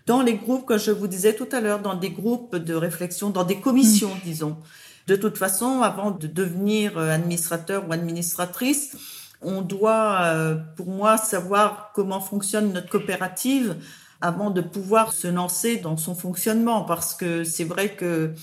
dans 0.08 0.22
les 0.22 0.36
groupes, 0.36 0.66
comme 0.66 0.80
je 0.80 0.92
vous 0.92 1.08
disais 1.08 1.36
tout 1.36 1.50
à 1.52 1.60
l'heure, 1.60 1.82
dans 1.82 1.94
des 1.94 2.10
groupes 2.10 2.56
de 2.56 2.74
réflexion, 2.74 3.30
dans 3.30 3.44
des 3.44 3.60
commissions, 3.60 4.16
mmh. 4.16 4.24
disons. 4.24 4.58
De 5.06 5.18
toute 5.18 5.38
façon, 5.38 5.82
avant 5.82 6.12
de 6.12 6.28
devenir 6.28 6.98
euh, 6.98 7.12
administrateur 7.12 7.88
ou 7.88 7.92
administratrice, 7.92 8.96
on 9.42 9.62
doit, 9.62 10.22
euh, 10.24 10.56
pour 10.78 10.88
moi, 10.88 11.18
savoir 11.18 11.92
comment 11.94 12.22
fonctionne 12.22 12.72
notre 12.72 12.90
coopérative 12.90 13.76
avant 14.22 14.50
de 14.50 14.62
pouvoir 14.62 15.12
se 15.12 15.28
lancer 15.28 15.76
dans 15.76 15.98
son 15.98 16.16
fonctionnement, 16.16 16.84
parce 16.84 17.14
que 17.14 17.44
c'est 17.44 17.66
vrai 17.66 17.90
que 17.90 18.34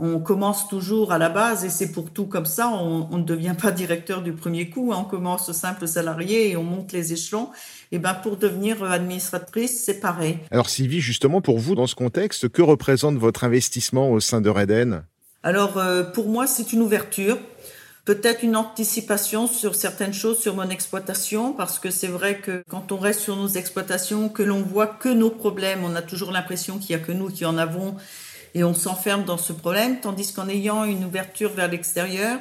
on 0.00 0.18
commence 0.18 0.68
toujours 0.68 1.12
à 1.12 1.18
la 1.18 1.28
base 1.28 1.64
et 1.64 1.70
c'est 1.70 1.92
pour 1.92 2.10
tout 2.10 2.26
comme 2.26 2.46
ça. 2.46 2.68
On, 2.68 3.08
on, 3.10 3.18
ne 3.18 3.24
devient 3.24 3.54
pas 3.60 3.70
directeur 3.70 4.22
du 4.22 4.32
premier 4.32 4.70
coup. 4.70 4.92
Hein. 4.92 4.98
On 5.00 5.04
commence 5.04 5.52
simple 5.52 5.86
salarié 5.86 6.50
et 6.50 6.56
on 6.56 6.64
monte 6.64 6.92
les 6.92 7.12
échelons. 7.12 7.50
Et 7.92 7.98
ben 7.98 8.14
pour 8.14 8.36
devenir 8.36 8.82
administratrice, 8.82 9.84
c'est 9.84 10.00
pareil. 10.00 10.38
Alors 10.50 10.68
Sylvie, 10.68 11.00
justement 11.00 11.40
pour 11.40 11.58
vous 11.58 11.74
dans 11.74 11.86
ce 11.86 11.94
contexte, 11.94 12.48
que 12.48 12.62
représente 12.62 13.16
votre 13.16 13.44
investissement 13.44 14.10
au 14.10 14.20
sein 14.20 14.40
de 14.40 14.48
Reden 14.48 15.04
alors, 15.42 15.78
euh, 15.78 16.02
pour 16.02 16.28
moi, 16.28 16.46
c'est 16.46 16.74
une 16.74 16.82
ouverture, 16.82 17.38
peut-être 18.04 18.42
une 18.42 18.56
anticipation 18.56 19.46
sur 19.46 19.74
certaines 19.74 20.12
choses 20.12 20.38
sur 20.38 20.54
mon 20.54 20.68
exploitation, 20.68 21.54
parce 21.54 21.78
que 21.78 21.90
c'est 21.90 22.08
vrai 22.08 22.38
que 22.38 22.62
quand 22.68 22.92
on 22.92 22.98
reste 22.98 23.20
sur 23.20 23.36
nos 23.36 23.48
exploitations, 23.48 24.28
que 24.28 24.42
l'on 24.42 24.60
voit 24.60 24.86
que 24.86 25.08
nos 25.08 25.30
problèmes, 25.30 25.82
on 25.82 25.94
a 25.94 26.02
toujours 26.02 26.30
l'impression 26.30 26.78
qu'il 26.78 26.90
y 26.90 26.94
a 26.94 26.98
que 26.98 27.12
nous 27.12 27.30
qui 27.30 27.46
en 27.46 27.56
avons, 27.56 27.96
et 28.54 28.64
on 28.64 28.74
s'enferme 28.74 29.24
dans 29.24 29.38
ce 29.38 29.52
problème, 29.52 30.00
tandis 30.00 30.32
qu'en 30.32 30.48
ayant 30.48 30.84
une 30.84 31.04
ouverture 31.04 31.50
vers 31.50 31.68
l'extérieur, 31.68 32.38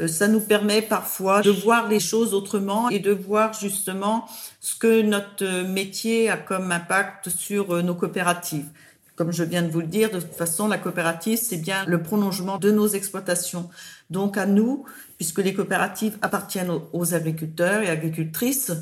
euh, 0.00 0.08
ça 0.08 0.28
nous 0.28 0.40
permet 0.40 0.82
parfois 0.82 1.42
de 1.42 1.50
voir 1.50 1.88
les 1.88 2.00
choses 2.00 2.34
autrement 2.34 2.88
et 2.90 2.98
de 2.98 3.12
voir 3.12 3.52
justement 3.52 4.26
ce 4.60 4.74
que 4.74 5.02
notre 5.02 5.62
métier 5.62 6.28
a 6.28 6.36
comme 6.36 6.70
impact 6.70 7.30
sur 7.30 7.74
euh, 7.74 7.82
nos 7.82 7.94
coopératives. 7.94 8.66
Comme 9.14 9.32
je 9.32 9.44
viens 9.44 9.62
de 9.62 9.70
vous 9.70 9.80
le 9.80 9.86
dire, 9.86 10.10
de 10.10 10.20
toute 10.20 10.34
façon, 10.34 10.68
la 10.68 10.76
coopérative, 10.76 11.38
c'est 11.40 11.56
bien 11.56 11.86
le 11.86 12.02
prolongement 12.02 12.58
de 12.58 12.70
nos 12.70 12.88
exploitations. 12.88 13.70
Donc 14.10 14.36
à 14.36 14.44
nous, 14.44 14.84
puisque 15.16 15.38
les 15.38 15.54
coopératives 15.54 16.18
appartiennent 16.20 16.72
aux 16.92 17.14
agriculteurs 17.14 17.82
et 17.82 17.88
agricultrices, 17.88 18.72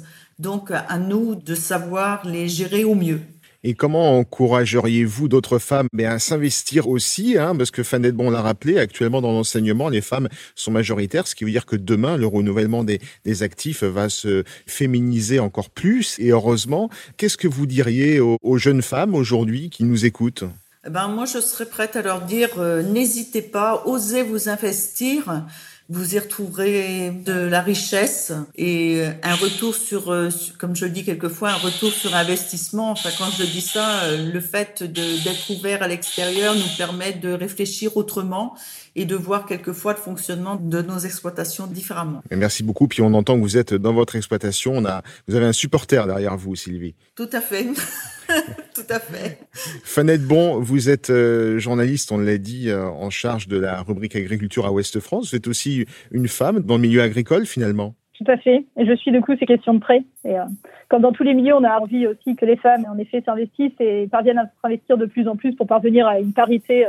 donc 0.41 0.73
à 0.73 0.99
nous 0.99 1.37
de 1.37 1.55
savoir 1.55 2.27
les 2.27 2.49
gérer 2.49 2.83
au 2.83 2.97
mieux. 2.97 3.21
Et 3.67 3.73
comment 3.73 4.19
encourageriez-vous 4.19 5.29
d'autres 5.29 5.59
femmes 5.59 5.89
à 5.99 6.19
s'investir 6.19 6.87
aussi 6.87 7.39
hein, 7.39 7.57
Parce 7.57 7.71
que 7.71 7.83
Fanette 7.83 8.15
Bon 8.15 8.29
l'a 8.29 8.43
rappelé, 8.43 8.79
actuellement 8.79 9.23
dans 9.23 9.33
l'enseignement, 9.33 9.89
les 9.89 10.03
femmes 10.03 10.29
sont 10.55 10.71
majoritaires, 10.71 11.27
ce 11.27 11.35
qui 11.35 11.45
veut 11.45 11.51
dire 11.51 11.65
que 11.65 11.75
demain, 11.75 12.19
le 12.19 12.27
renouvellement 12.27 12.85
des, 12.85 13.01
actifs 13.43 13.83
va 13.83 14.11
se 14.11 14.45
féminiser 14.67 15.41
encore 15.41 15.71
plus. 15.71 16.19
Et 16.19 16.29
heureusement, 16.29 16.91
qu'est-ce 17.17 17.39
que 17.39 17.49
vous 17.49 17.65
diriez 17.65 18.21
aux, 18.21 18.37
aux 18.43 18.59
jeunes 18.59 18.83
femmes 18.83 19.15
aujourd'hui 19.15 19.71
qui 19.71 19.85
nous 19.85 20.05
écoutent? 20.05 20.45
Eh 20.87 20.91
ben, 20.91 21.09
moi, 21.09 21.25
je 21.25 21.41
serais 21.41 21.65
prête 21.65 21.97
à 21.97 22.03
leur 22.03 22.21
dire, 22.21 22.51
euh, 22.59 22.83
n'hésitez 22.83 23.41
pas, 23.41 23.83
osez 23.87 24.23
vous 24.23 24.51
investir. 24.51 25.43
Vous 25.91 26.15
y 26.15 26.19
retrouverez 26.19 27.11
de 27.11 27.33
la 27.33 27.61
richesse 27.61 28.33
et 28.55 29.01
euh, 29.01 29.11
un 29.23 29.35
retour 29.35 29.75
sur, 29.75 30.11
euh, 30.11 30.31
comme 30.59 30.75
je 30.75 30.87
le 30.87 30.91
dis 30.91 31.05
quelquefois, 31.05 31.51
un 31.51 31.57
retour 31.57 31.93
sur 31.93 32.15
investissement. 32.15 32.93
Enfin, 32.93 33.11
quand 33.19 33.31
je 33.31 33.45
dis 33.45 33.61
ça, 33.61 34.11
le 34.17 34.41
fait 34.41 34.83
d'être 34.83 35.51
ouvert 35.51 35.83
à 35.83 35.89
l'extérieur 35.89 36.55
nous 36.55 36.77
permet 36.79 37.13
de 37.13 37.31
réfléchir 37.33 37.99
autrement 37.99 38.55
et 38.97 39.05
de 39.05 39.15
voir 39.15 39.45
quelquefois 39.45 39.93
le 39.93 39.99
fonctionnement 39.99 40.57
de 40.57 40.81
nos 40.81 40.99
exploitations 40.99 41.67
différemment. 41.67 42.23
merci 42.31 42.63
beaucoup. 42.63 42.89
Puis 42.89 43.03
on 43.03 43.13
entend 43.13 43.37
que 43.37 43.43
vous 43.43 43.57
êtes 43.57 43.75
dans 43.75 43.93
votre 43.93 44.17
exploitation. 44.17 44.73
On 44.77 44.85
a, 44.85 45.03
vous 45.29 45.35
avez 45.35 45.47
un 45.47 45.53
supporter 45.53 46.07
derrière 46.07 46.37
vous, 46.37 46.57
Sylvie. 46.57 46.95
Tout 47.15 47.29
à 47.33 47.41
fait. 47.41 47.67
Tout 48.75 48.87
à 48.89 48.99
fait. 48.99 49.39
Fanette 49.53 50.23
Bon, 50.23 50.59
vous 50.59 50.91
êtes 50.91 51.11
euh, 51.11 51.59
journaliste, 51.59 52.13
on 52.13 52.19
l'a 52.19 52.39
dit, 52.39 52.71
euh, 52.71 52.87
en 52.87 53.11
charge 53.11 53.49
de 53.49 53.59
la 53.59 53.83
rubrique 53.83 54.17
agriculture 54.17 54.67
à 54.67 54.73
Ouest 54.73 55.01
France. 55.01 55.31
Vous 55.31 55.37
êtes 55.37 55.47
aussi 55.47 55.87
une 56.11 56.29
femme 56.29 56.61
dans 56.61 56.77
le 56.77 56.83
milieu 56.83 57.03
agricole 57.03 57.47
finalement. 57.47 57.95
Tout 58.17 58.31
à 58.31 58.37
fait. 58.37 58.65
Et 58.77 58.87
je 58.87 58.95
suis 58.95 59.11
de 59.11 59.21
coup 59.21 59.37
ces 59.39 59.47
questions 59.47 59.75
de 59.75 59.81
près. 59.81 60.05
Et 60.25 60.39
euh, 60.39 60.45
comme 60.89 61.03
dans 61.03 61.13
tous 61.13 61.25
les 61.25 61.35
milieux, 61.35 61.55
on 61.55 61.65
a 61.65 61.79
envie 61.79 62.07
aussi 62.07 62.37
que 62.37 62.47
les 62.47 62.57
femmes, 62.57 62.87
en 62.91 62.99
effet, 62.99 63.23
s'investissent 63.25 63.81
et 63.81 64.07
parviennent 64.11 64.39
à 64.39 64.51
s'investir 64.63 64.97
de 64.97 65.07
plus 65.07 65.29
en 65.29 65.37
plus 65.37 65.55
pour 65.55 65.67
parvenir 65.67 66.07
à 66.07 66.21
une 66.21 66.33
parité 66.33 66.87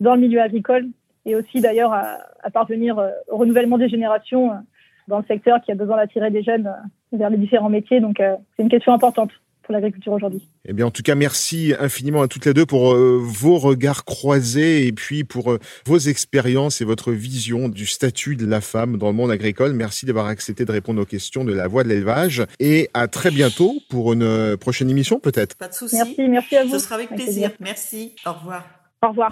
dans 0.00 0.14
le 0.14 0.20
milieu 0.20 0.40
agricole 0.40 0.86
et 1.26 1.34
aussi 1.34 1.60
d'ailleurs 1.60 1.92
à, 1.92 2.18
à, 2.42 2.50
parvenir 2.50 3.02
au 3.28 3.36
renouvellement 3.36 3.78
des 3.78 3.88
générations 3.88 4.50
dans 5.08 5.18
le 5.18 5.24
secteur 5.24 5.60
qui 5.62 5.72
a 5.72 5.74
besoin 5.74 5.96
d'attirer 5.96 6.30
des 6.30 6.42
jeunes 6.42 6.70
vers 7.12 7.30
les 7.30 7.38
différents 7.38 7.70
métiers. 7.70 8.00
Donc 8.00 8.18
c'est 8.18 8.62
une 8.62 8.68
question 8.68 8.92
importante 8.92 9.30
pour 9.64 9.72
l'agriculture 9.72 10.12
aujourd'hui. 10.12 10.48
Eh 10.66 10.72
bien, 10.72 10.86
en 10.86 10.90
tout 10.90 11.02
cas, 11.02 11.14
merci 11.14 11.74
infiniment 11.78 12.22
à 12.22 12.28
toutes 12.28 12.46
les 12.46 12.54
deux 12.54 12.66
pour 12.66 12.94
euh, 12.94 13.18
vos 13.20 13.58
regards 13.58 14.04
croisés 14.04 14.86
et 14.86 14.92
puis 14.92 15.24
pour 15.24 15.52
euh, 15.52 15.58
vos 15.86 15.98
expériences 15.98 16.80
et 16.80 16.84
votre 16.84 17.12
vision 17.12 17.68
du 17.68 17.86
statut 17.86 18.36
de 18.36 18.46
la 18.46 18.60
femme 18.60 18.98
dans 18.98 19.08
le 19.08 19.14
monde 19.14 19.30
agricole. 19.30 19.72
Merci 19.72 20.06
d'avoir 20.06 20.26
accepté 20.26 20.64
de 20.64 20.72
répondre 20.72 21.00
aux 21.02 21.06
questions 21.06 21.44
de 21.44 21.52
la 21.52 21.66
voie 21.66 21.84
de 21.84 21.88
l'élevage 21.88 22.44
et 22.60 22.88
à 22.94 23.08
très 23.08 23.30
bientôt 23.30 23.74
pour 23.88 24.12
une 24.12 24.22
euh, 24.22 24.56
prochaine 24.56 24.90
émission 24.90 25.18
peut-être. 25.18 25.56
Pas 25.56 25.68
de 25.68 25.74
souci. 25.74 25.96
Merci, 25.96 26.28
merci 26.28 26.56
à 26.56 26.64
vous. 26.64 26.72
Ce 26.72 26.78
sera 26.78 26.96
avec, 26.96 27.08
plaisir. 27.08 27.50
Merci. 27.60 28.14
Au 28.26 28.32
revoir. 28.32 28.64
Au 29.02 29.08
revoir. 29.08 29.30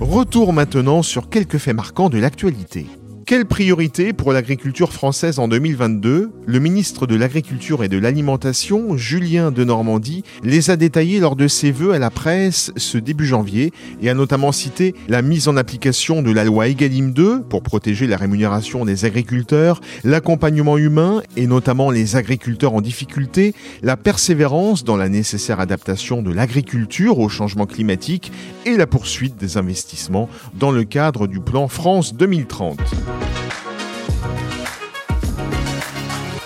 Retour 0.00 0.52
maintenant 0.52 1.02
sur 1.02 1.28
quelques 1.28 1.58
faits 1.58 1.74
marquants 1.74 2.08
de 2.08 2.18
l'actualité. 2.18 2.86
Quelle 3.32 3.46
priorité 3.46 4.12
pour 4.12 4.34
l'agriculture 4.34 4.92
française 4.92 5.38
en 5.38 5.48
2022 5.48 6.32
Le 6.44 6.58
ministre 6.58 7.06
de 7.06 7.16
l'Agriculture 7.16 7.82
et 7.82 7.88
de 7.88 7.96
l'Alimentation, 7.96 8.98
Julien 8.98 9.50
de 9.50 9.64
Normandie, 9.64 10.22
les 10.42 10.68
a 10.68 10.76
détaillés 10.76 11.18
lors 11.18 11.34
de 11.34 11.48
ses 11.48 11.72
vœux 11.72 11.94
à 11.94 11.98
la 11.98 12.10
presse 12.10 12.72
ce 12.76 12.98
début 12.98 13.24
janvier 13.24 13.72
et 14.02 14.10
a 14.10 14.14
notamment 14.14 14.52
cité 14.52 14.94
la 15.08 15.22
mise 15.22 15.48
en 15.48 15.56
application 15.56 16.20
de 16.20 16.30
la 16.30 16.44
loi 16.44 16.68
Egalim 16.68 17.14
2 17.14 17.44
pour 17.44 17.62
protéger 17.62 18.06
la 18.06 18.18
rémunération 18.18 18.84
des 18.84 19.06
agriculteurs, 19.06 19.80
l'accompagnement 20.04 20.76
humain 20.76 21.22
et 21.34 21.46
notamment 21.46 21.90
les 21.90 22.16
agriculteurs 22.16 22.74
en 22.74 22.82
difficulté, 22.82 23.54
la 23.82 23.96
persévérance 23.96 24.84
dans 24.84 24.98
la 24.98 25.08
nécessaire 25.08 25.58
adaptation 25.58 26.20
de 26.20 26.34
l'agriculture 26.34 27.18
au 27.18 27.30
changement 27.30 27.64
climatique 27.64 28.30
et 28.66 28.76
la 28.76 28.86
poursuite 28.86 29.38
des 29.38 29.56
investissements 29.56 30.28
dans 30.52 30.70
le 30.70 30.84
cadre 30.84 31.26
du 31.26 31.40
plan 31.40 31.66
France 31.66 32.14
2030. 32.14 33.21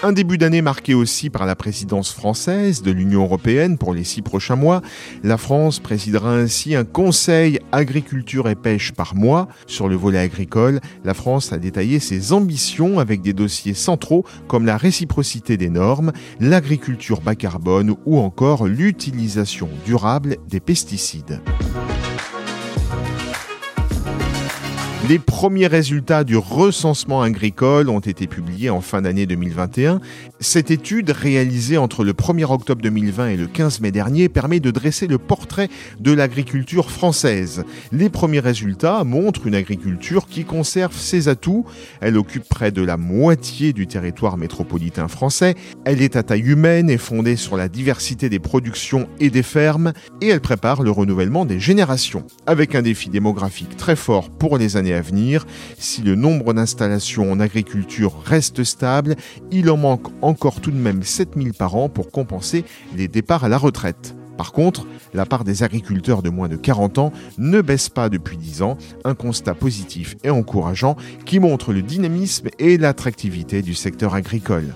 Un 0.03 0.12
début 0.12 0.37
d'année 0.37 0.61
marqué 0.61 0.93
aussi 0.93 1.31
par 1.31 1.47
la 1.47 1.57
présidence 1.57 2.12
française 2.12 2.83
de 2.83 2.91
l'Union 2.91 3.23
européenne 3.23 3.79
pour 3.79 3.95
les 3.95 4.05
six 4.05 4.21
prochains 4.21 4.55
mois. 4.55 4.83
La 5.25 5.38
France 5.38 5.79
présidera 5.79 6.35
ainsi 6.35 6.75
un 6.75 6.85
conseil 6.85 7.59
agriculture 7.73 8.49
et 8.49 8.57
pêche 8.57 8.93
par 8.93 9.15
mois. 9.15 9.49
Sur 9.67 9.88
le 9.88 9.97
volet 9.97 10.19
agricole, 10.19 10.81
la 11.05 11.15
France 11.15 11.53
a 11.53 11.59
détaillé 11.59 11.99
ses 11.99 12.35
ambitions 12.35 12.99
avec 12.99 13.23
des 13.23 13.33
dossiers 13.33 13.75
centraux 13.75 14.25
comme 14.49 14.67
la 14.67 14.76
réciprocité 14.76 15.57
des 15.57 15.71
normes, 15.71 16.12
l'agriculture 16.41 17.23
bas 17.23 17.35
carbone 17.35 17.97
ou 18.05 18.19
encore 18.19 18.67
l'utilisation 18.67 19.71
durable 19.87 20.37
des 20.47 20.61
pesticides. 20.61 21.41
Les 25.08 25.20
premiers 25.20 25.68
résultats 25.68 26.25
du 26.25 26.36
recensement 26.36 27.22
agricole 27.22 27.90
ont 27.90 28.00
été 28.00 28.26
publiés 28.26 28.70
en 28.70 28.80
fin 28.80 29.02
d'année 29.02 29.25
2021. 29.25 30.00
Cette 30.40 30.72
étude, 30.72 31.10
réalisée 31.10 31.78
entre 31.78 32.02
le 32.02 32.12
1er 32.12 32.50
octobre 32.52 32.82
2020 32.82 33.28
et 33.28 33.36
le 33.36 33.46
15 33.46 33.82
mai 33.82 33.92
dernier, 33.92 34.28
permet 34.28 34.58
de 34.58 34.72
dresser 34.72 35.06
le 35.06 35.18
portrait 35.18 35.68
de 36.00 36.10
l'agriculture 36.10 36.90
française. 36.90 37.62
Les 37.92 38.08
premiers 38.08 38.40
résultats 38.40 39.04
montrent 39.04 39.46
une 39.46 39.54
agriculture 39.54 40.26
qui 40.26 40.44
conserve 40.44 40.96
ses 40.96 41.28
atouts. 41.28 41.66
Elle 42.00 42.16
occupe 42.16 42.48
près 42.48 42.72
de 42.72 42.82
la 42.82 42.96
moitié 42.96 43.72
du 43.72 43.86
territoire 43.86 44.36
métropolitain 44.36 45.06
français. 45.06 45.54
Elle 45.84 46.02
est 46.02 46.16
à 46.16 46.25
taille 46.25 46.40
humaine 46.40 46.90
et 46.90 46.98
fondée 46.98 47.36
sur 47.36 47.56
la 47.56 47.68
diversité 47.68 48.28
des 48.28 48.40
productions 48.40 49.08
et 49.20 49.30
des 49.30 49.44
fermes. 49.44 49.92
Et 50.20 50.26
elle 50.28 50.40
prépare 50.40 50.82
le 50.82 50.90
renouvellement 50.90 51.44
des 51.44 51.60
générations. 51.60 52.25
Avec 52.46 52.75
un 52.75 52.82
défi 52.82 53.08
démographique 53.08 53.76
très 53.76 53.94
fort 53.94 54.30
pour 54.30 54.58
les 54.58 54.76
années 54.76 54.96
à 54.97 55.03
venir. 55.03 55.47
Si 55.79 56.03
le 56.03 56.15
nombre 56.15 56.55
d'installations 56.55 57.31
en 57.31 57.41
agriculture 57.41 58.23
reste 58.25 58.65
stable, 58.65 59.17
il 59.50 59.71
en 59.71 59.76
manque 59.76 60.09
encore 60.23 60.61
tout 60.61 60.71
de 60.71 60.76
même 60.76 61.03
7000 61.03 61.55
par 61.55 61.76
an 61.76 61.88
pour 61.88 62.11
compenser 62.11 62.65
les 62.97 63.09
départs 63.09 63.45
à 63.45 63.49
la 63.49 63.59
retraite. 63.59 64.15
Par 64.37 64.53
contre, 64.53 64.87
la 65.15 65.25
part 65.25 65.45
des 65.45 65.62
agriculteurs 65.62 66.23
de 66.23 66.31
moins 66.31 66.49
de 66.49 66.57
40 66.57 66.99
ans 66.99 67.12
ne 67.38 67.61
baisse 67.61 67.88
pas 67.88 68.09
depuis 68.09 68.37
10 68.37 68.62
ans, 68.62 68.76
un 69.05 69.15
constat 69.15 69.55
positif 69.55 70.17
et 70.25 70.31
encourageant 70.31 70.97
qui 71.25 71.41
montre 71.41 71.73
le 71.73 71.83
dynamisme 71.83 72.49
et 72.59 72.76
l'attractivité 72.76 73.62
du 73.62 73.75
secteur 73.75 74.15
agricole. 74.15 74.75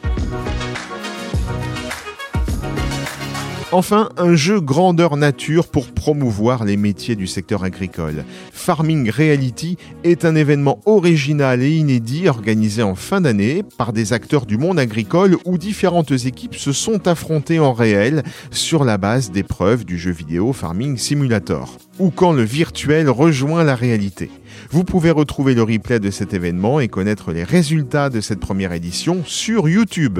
Enfin, 3.73 4.09
un 4.17 4.35
jeu 4.35 4.61
grandeur 4.61 5.17
nature 5.17 5.69
pour 5.69 5.87
promouvoir 5.93 6.65
les 6.65 6.77
métiers 6.77 7.15
du 7.15 7.29
secteur 7.29 7.63
agricole. 7.63 8.25
Farming 8.53 9.09
Reality 9.09 9.77
est 10.03 10.25
un 10.25 10.35
événement 10.35 10.81
original 10.87 11.63
et 11.63 11.71
inédit 11.71 12.29
organisé 12.29 12.83
en 12.83 12.97
fin 12.97 13.21
d'année 13.21 13.63
par 13.79 13.93
des 13.93 14.13
acteurs 14.13 14.45
du 14.45 14.59
monde 14.59 14.81
agricole 14.81 15.37
où 15.45 15.57
différentes 15.57 16.11
équipes 16.11 16.57
se 16.57 16.73
sont 16.73 17.07
affrontées 17.07 17.61
en 17.61 17.73
réel 17.73 18.25
sur 18.51 18.83
la 18.83 18.99
base 18.99 19.31
d'épreuves 19.31 19.85
du 19.85 19.99
jeu 19.99 20.11
vidéo 20.11 20.53
Farming 20.53 20.97
Simulator 20.97 21.79
ou 22.01 22.11
quand 22.11 22.33
le 22.33 22.43
virtuel 22.43 23.09
rejoint 23.09 23.63
la 23.63 23.77
réalité. 23.77 24.33
Vous 24.71 24.83
pouvez 24.83 25.13
retrouver 25.13 25.55
le 25.55 25.63
replay 25.63 26.01
de 26.01 26.11
cet 26.11 26.35
événement 26.35 26.81
et 26.81 26.89
connaître 26.89 27.31
les 27.31 27.45
résultats 27.45 28.11
de 28.11 28.21
cette 28.21 28.41
première 28.41 28.73
édition 28.73 29.23
sur 29.25 29.69
YouTube. 29.69 30.19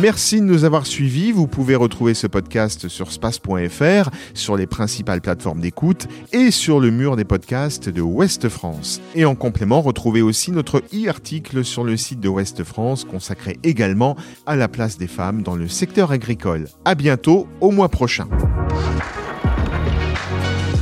Merci 0.00 0.40
de 0.40 0.46
nous 0.46 0.64
avoir 0.64 0.86
suivis. 0.86 1.30
Vous 1.30 1.46
pouvez 1.46 1.74
retrouver 1.74 2.14
ce 2.14 2.26
podcast 2.26 2.88
sur 2.88 3.12
space.fr, 3.12 4.08
sur 4.32 4.56
les 4.56 4.66
principales 4.66 5.20
plateformes 5.20 5.60
d'écoute 5.60 6.08
et 6.32 6.50
sur 6.50 6.80
le 6.80 6.90
mur 6.90 7.16
des 7.16 7.24
podcasts 7.24 7.90
de 7.90 8.00
Ouest 8.00 8.48
France. 8.48 9.02
Et 9.14 9.26
en 9.26 9.34
complément, 9.34 9.82
retrouvez 9.82 10.22
aussi 10.22 10.52
notre 10.52 10.78
e-article 10.94 11.64
sur 11.66 11.84
le 11.84 11.98
site 11.98 12.20
de 12.20 12.28
Ouest 12.28 12.64
France 12.64 13.04
consacré 13.04 13.58
également 13.62 14.16
à 14.46 14.56
la 14.56 14.68
place 14.68 14.96
des 14.96 15.06
femmes 15.06 15.42
dans 15.42 15.54
le 15.54 15.68
secteur 15.68 16.12
agricole. 16.12 16.68
À 16.86 16.94
bientôt, 16.94 17.46
au 17.60 17.70
mois 17.70 17.90
prochain. 17.90 18.26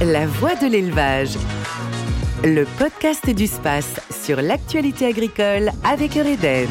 La 0.01 0.29
voix 0.29 0.55
de 0.55 0.71
l'élevage. 0.71 1.37
Le 2.45 2.65
podcast 2.79 3.29
du 3.29 3.49
space 3.49 3.99
sur 4.13 4.41
l'actualité 4.41 5.07
agricole 5.07 5.73
avec 5.83 6.17
Eureden. 6.17 6.69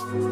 Thank 0.00 0.14
you. 0.14 0.29